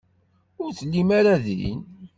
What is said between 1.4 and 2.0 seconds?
din.